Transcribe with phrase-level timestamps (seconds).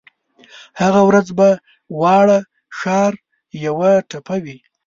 [0.81, 1.49] هغه ورځ به
[2.01, 2.39] واړه
[2.79, 3.13] ښار
[3.65, 4.57] یوه ټپه وي